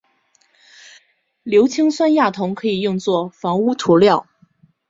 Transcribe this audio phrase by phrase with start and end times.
[1.43, 4.25] 硫氰酸亚铜可以用作防污涂料。